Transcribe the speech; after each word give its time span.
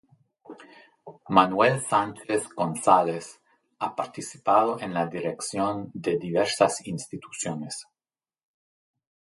Manuel 1.29 1.79
Sánchez 1.83 2.49
González 2.55 3.39
ha 3.77 3.95
participado 3.95 4.79
en 4.79 4.95
la 4.95 5.05
dirección 5.05 5.91
de 5.93 6.17
diversas 6.17 6.87
instituciones. 6.87 7.85